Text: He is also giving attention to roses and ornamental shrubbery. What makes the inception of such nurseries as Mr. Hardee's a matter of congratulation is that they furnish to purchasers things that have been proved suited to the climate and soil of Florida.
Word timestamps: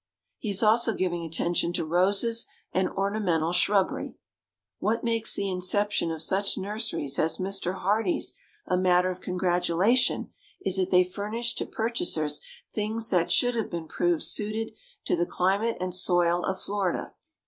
He 0.39 0.49
is 0.49 0.63
also 0.63 0.95
giving 0.95 1.23
attention 1.23 1.73
to 1.73 1.85
roses 1.85 2.47
and 2.73 2.89
ornamental 2.89 3.53
shrubbery. 3.53 4.17
What 4.79 5.03
makes 5.03 5.35
the 5.35 5.47
inception 5.47 6.09
of 6.09 6.23
such 6.23 6.57
nurseries 6.57 7.19
as 7.19 7.37
Mr. 7.37 7.75
Hardee's 7.75 8.33
a 8.65 8.77
matter 8.77 9.11
of 9.11 9.21
congratulation 9.21 10.31
is 10.61 10.77
that 10.77 10.89
they 10.89 11.03
furnish 11.03 11.53
to 11.53 11.67
purchasers 11.67 12.41
things 12.73 13.11
that 13.11 13.31
have 13.31 13.69
been 13.69 13.87
proved 13.87 14.23
suited 14.23 14.73
to 15.05 15.15
the 15.15 15.27
climate 15.27 15.77
and 15.79 15.93
soil 15.93 16.43
of 16.45 16.59
Florida. 16.59 17.13